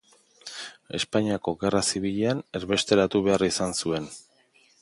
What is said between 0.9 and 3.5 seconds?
Espainiako Gerra Zibilean erbesteratu behar